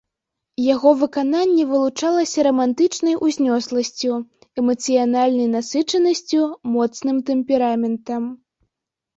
[0.73, 4.13] Яго выкананне вылучалася рамантычнай узнёсласцю,
[4.63, 6.43] эмацыянальнай насычанасцю,
[6.79, 8.23] моцным тэмпераментам.